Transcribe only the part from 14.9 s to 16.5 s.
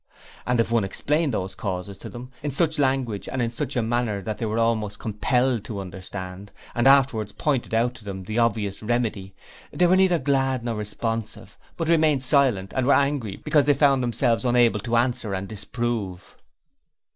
answer and disprove.